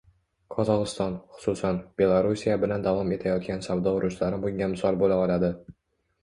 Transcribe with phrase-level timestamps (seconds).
[0.53, 5.53] Qozog'iston, xususan, Belarusiya bilan davom etayotgan savdo urushlari bunga misol bo'la oladi